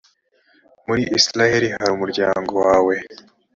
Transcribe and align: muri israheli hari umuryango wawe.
muri 0.87 1.03
israheli 1.19 1.67
hari 1.75 1.91
umuryango 1.93 2.53
wawe. 2.65 2.95